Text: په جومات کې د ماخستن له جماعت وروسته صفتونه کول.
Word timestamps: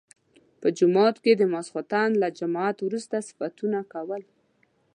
په 0.61 0.67
جومات 0.77 1.15
کې 1.23 1.33
د 1.35 1.43
ماخستن 1.53 2.09
له 2.21 2.27
جماعت 2.39 2.77
وروسته 2.81 3.15
صفتونه 3.27 3.79
کول. 3.93 4.21